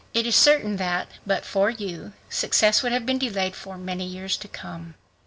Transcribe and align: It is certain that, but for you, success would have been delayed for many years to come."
It 0.15 0.25
is 0.25 0.35
certain 0.35 0.77
that, 0.77 1.09
but 1.27 1.45
for 1.45 1.69
you, 1.69 2.13
success 2.27 2.81
would 2.81 2.91
have 2.91 3.05
been 3.05 3.19
delayed 3.19 3.55
for 3.55 3.77
many 3.77 4.03
years 4.07 4.35
to 4.37 4.47
come." 4.47 4.95